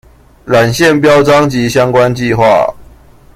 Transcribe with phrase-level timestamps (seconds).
[0.47, 2.73] 纜線標章及相關計畫